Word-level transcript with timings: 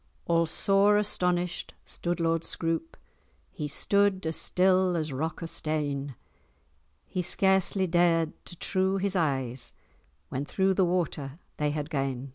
All 0.25 0.47
sore 0.47 0.97
astonished 0.97 1.75
stood 1.85 2.19
Lord 2.19 2.43
Scroope, 2.43 2.97
He 3.51 3.67
stood 3.67 4.25
as 4.25 4.35
still 4.35 4.95
as 4.95 5.13
rock 5.13 5.43
of 5.43 5.49
stane; 5.51 6.15
He 7.05 7.21
scarcely 7.21 7.85
dared 7.85 8.33
to 8.45 8.55
trew[#] 8.55 8.97
his 8.99 9.15
eyes, 9.15 9.73
When 10.29 10.43
through 10.43 10.73
the 10.73 10.85
water 10.85 11.37
they 11.57 11.69
had 11.69 11.91
gane. 11.91 12.29